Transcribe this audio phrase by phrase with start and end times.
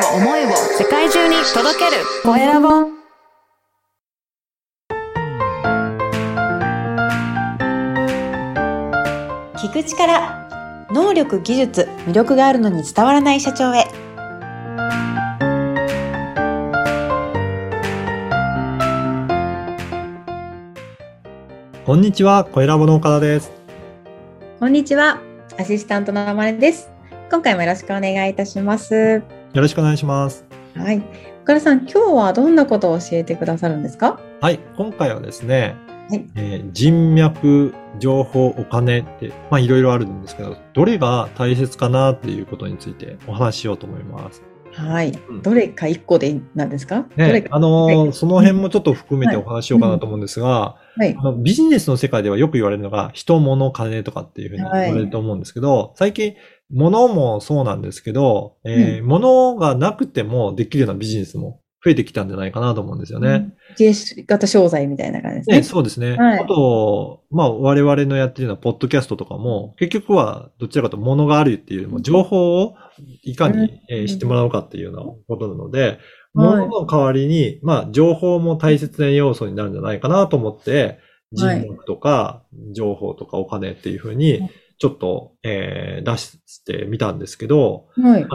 [0.00, 2.02] を思いを世界中に届ける。
[2.22, 2.68] コエラボ
[9.56, 13.84] 聞く力能力技術魅力があるのに伝わらない社長へ。
[21.84, 23.50] こんにちは、コエラボの岡田です。
[24.60, 25.20] こんにちは
[25.58, 26.88] アシスタントのあまれです。
[27.30, 29.22] 今回もよろしくお願いいたします
[29.52, 30.44] よろしくお願いします。
[30.76, 31.02] はい
[31.42, 34.20] 岡田さん今日はどんなことを教えてくださるんですか？
[34.40, 35.74] はい、今回はですね、
[36.08, 44.42] はいえー人脈、情報、お金って、まあいろいろあるんですけど、どれが大切かなっていうことについてお話ししようと思います。
[44.72, 45.12] はい。
[45.28, 45.42] うん。
[45.42, 47.56] どれか一個でなんですか、ね、か。
[47.56, 48.12] あのーはい。
[48.12, 51.16] その辺もちょっと含めてお話ししようかなと思うんですが、はい。
[51.18, 56.34] あのビジネスの世界ではよく言われるのが、人、物、金とかっていうふうに言われると思うんですけど、最近、
[56.72, 63.54] 物もそうなんですけど、えー物がなくてもできるようなビジネスも増えてきたんじゃないかなと思うんですよね。
[63.76, 65.56] 形型商材みたいな感じですね。
[65.58, 66.16] ね、そうですね。
[66.16, 66.40] はい。
[66.40, 72.74] あと、まあ、我々のやってるようなポッドキャストとかも、結局はどちらかと物があるっていうよりも、情報を
[73.22, 75.98] いかに、えー知ってもらおうかっていうようなことなので、はい。
[76.34, 80.98] 物の代わりに、まあ、情報も大切な要素になるんじゃないかなと思って、
[81.32, 81.66] 人はい。
[81.66, 82.44] 脈とか、
[82.74, 88.26] 情報とかお金っていうふうに、ちょっと、えー出してみたんですけど、はい。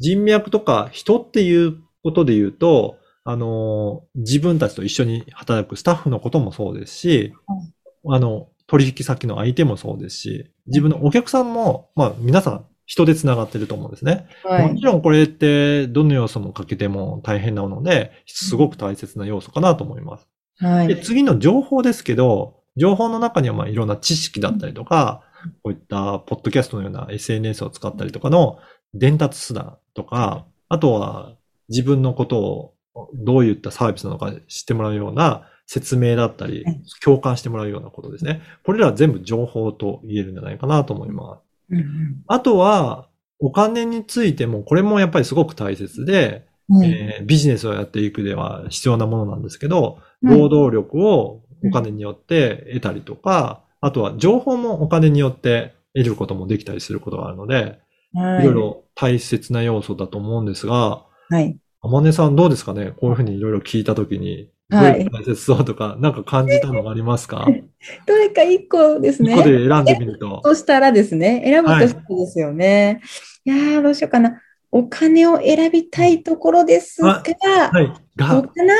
[0.00, 7.34] 人脈とか人っていうことで言うと、あの、自分たちと一緒に働くスタッフのこともそうですし、
[8.08, 14.26] あの、取引先の相手もそうですし、自分のお客さんも、まあ皆さん人で繋がってると思うんですね。
[14.44, 14.72] はい。
[14.72, 20.26] もちろんこれってどの要素もかけても大変なので、すごく大切な要素かなと思います。
[20.58, 20.88] はい。
[20.88, 25.22] で、次の情報ですけど、情報の中にはまあいろんな知識だったりとか、
[25.62, 28.58] こういったポッドキャストのような SNS を使ったりとかの
[28.94, 31.34] 伝達手段とか、あとは
[31.68, 32.74] 自分のことを
[33.14, 38.40] どういったサービスなのか知ってもらうような説明だったりはい、共感してもらうようなことですね。
[38.64, 41.40] これらは全部情報と言えるんじゃないかなと思いま
[41.70, 41.74] す。
[41.74, 43.08] うんあとは、
[43.40, 46.46] お金についても、これもやっぱりすごく大切で、
[46.84, 50.38] えービジネスをやっていくでは必要なものなんですけど、はい。
[50.38, 57.78] 労働力をお金によって得たりとか、あとは情報もお金によって得ることもできたりすることがあるので、
[58.14, 58.44] はい。
[58.44, 62.92] いろいろ大切な要素だと思うんですが、はいあまねさんどうですかね？
[62.96, 67.46] こういうふうにいろいろ聞いたときに、はい大切そうとか、なんか感じたのがありますか？
[68.06, 70.40] どれか一個ですね一個で選んでみると。
[70.44, 73.00] そしたらですね、選ぶはいとそうですよね。
[73.44, 74.42] い、やー、どうしようかな。
[74.70, 77.86] お金を選びたいところですが、はい。
[78.16, 78.74] どうが、かな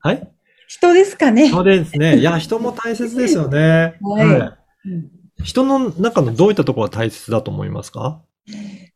[0.00, 0.28] はい
[0.66, 1.50] 人ですかね。
[1.50, 2.16] そうですね。
[2.16, 3.98] いや、人も大切ですよね。
[4.00, 4.56] は
[4.86, 5.44] いい。
[5.44, 8.22] 人の中のどういったところが大切だと思いますか？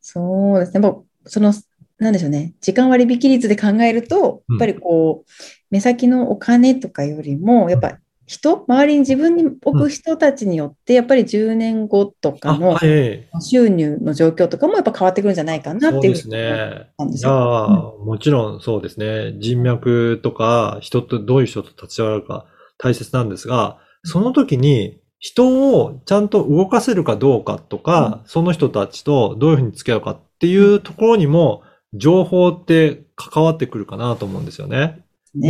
[0.00, 0.80] そうですね。
[0.80, 1.52] もうその、
[1.98, 2.54] なんでしょうね。
[2.60, 5.30] 時間割引率で考えると、うんやっぱりこう、
[5.70, 13.28] 目先のお金とかよりも、やっぱ人、周りに自分に置く人たちによって、やっぱり10年後とかあ、のはい。
[13.40, 16.90] 収入の状況とかもやっぱ変わってくるんじゃないかなっていうそうですね。
[16.98, 19.36] なんですいやもちろんそうですね。
[19.38, 22.46] 人脈とか、人とどういう人と立ち上がるか
[22.78, 31.62] 大切なんですが、その時に人をちゃんと動かせるかどうかとか、その人たちとどういうふうに付き合うかっていうところにも、
[31.94, 35.04] 情報って関わってくるかなと思うんですよね。
[35.34, 35.48] ね。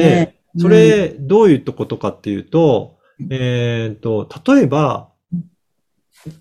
[0.55, 3.29] で、それ、どういうことかっていうと、うん。
[3.31, 5.43] えっと、例えばうん、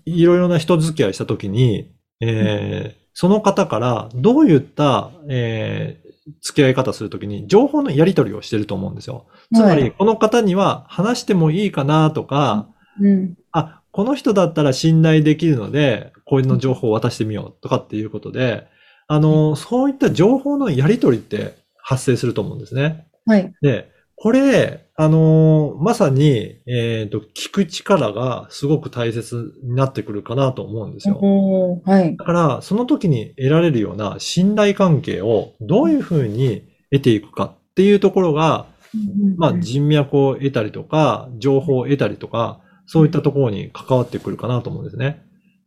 [0.04, 6.06] いろいろな人付き合いしたときに、えーその方からどういった、えー
[6.42, 9.26] 付き合い方するときに情報のやり取りをしてると思うんですよ。
[9.54, 12.68] つまり、はいこの方には話してもいいかなとか、
[13.00, 13.34] うん。
[13.52, 18.66] あ、この人だったら信頼できるので、こういうの情報を渡してみようとかっていうことで、
[19.08, 23.06] あの、そういった情報のやり取りって発生すると思うんですね。
[23.26, 23.52] はい。
[23.62, 31.20] で、これ、あのーまさに、えっ、と、聞く力がすごく大切になってくるかなと思うんですよ。
[31.84, 32.16] はい。
[32.16, 38.66] だから、その時に得られるような信頼関係をどういうふうに得ていくかっていうところが、
[39.36, 45.22] まあ、人脈を得たりとか、情報を得たりとか、そういったところに関わってくるかなと思うんですね。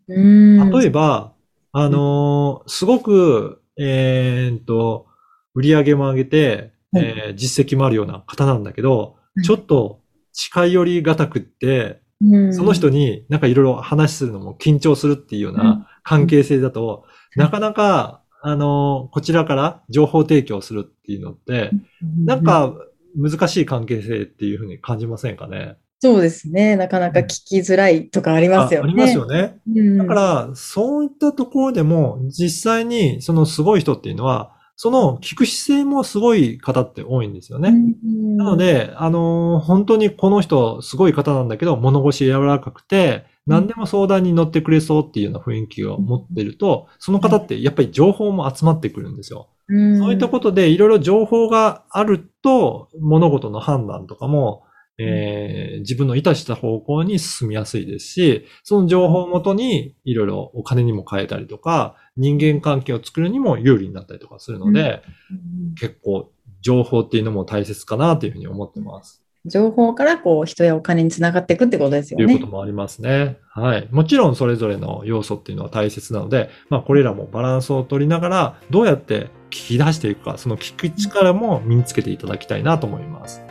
[0.08, 1.34] うん例えば、
[1.72, 5.08] あのーすごく、えーっと、
[5.54, 7.06] 売り上げも上げて、はい。
[7.06, 9.42] えー実績もあるような方なんだけど、い。
[9.44, 10.02] ちょっと
[10.34, 12.54] 近寄りがたくって、うん。
[12.54, 15.58] その人になんかいろいろ話するのも緊張するっていうよううん。
[15.60, 17.06] な関係性だと、
[17.36, 21.72] なかなか、あのーこちらから情報提供するっていうのって、
[22.26, 22.74] なん、か
[23.16, 25.78] 難しい関係性っていうふうに感じませんかね？
[26.02, 26.78] そうですね。
[26.78, 28.88] なかなか聞きづらいとかありますよね。
[28.88, 29.60] あありますよね。
[29.68, 37.70] うんだから、そういったところでも、実際に、そのすごい人っていうのは、その聞く姿勢もすごい方って多いんですよね。
[37.70, 49.50] うんなの、で、あのー本当にこの人すごい方なんだけど、物腰柔らかくて、何でも相談に乗ってくれそうっていうような雰囲気を持ってると、その方ってやっぱり情報も集まってくるんですよ。
[49.68, 54.64] うんそういったことでいろいろ情報があると、物事の判断とかも、
[55.00, 65.02] えー自分の意図した方向に進みやすいですし、その情報をもとにいろいろお金にも変えたりとか、人間関係を作るにも有利になったりとかするので、
[65.32, 66.32] うん結構
[66.62, 69.24] 情報っていうのも大切かなというふうに思ってます。
[69.46, 72.26] 情報からこう人やお金につながっていくってことですよね。
[72.26, 73.38] ということもありますね。
[73.50, 73.88] はい。
[73.92, 83.42] もちろんそれぞれの要素っていうのは大切なので、まあこれらもバランスを取りながら、どうやって聞き出していくか、その聞く力も身につけていただきたいなと思います。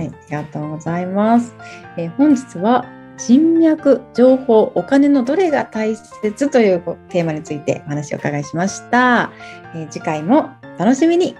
[0.00, 1.54] はい、ありがとうございます。
[1.98, 2.86] えー本日は
[3.18, 6.80] 人脈、情報、お金のどれが大切という
[7.10, 9.30] テーマについてお話をお伺いしました。
[9.74, 11.36] えー次回もお楽しみに。